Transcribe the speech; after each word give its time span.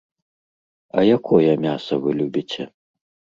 А 0.97 1.03
якое 1.17 1.51
мяса 1.67 1.93
вы 2.07 2.17
любіце? 2.23 2.67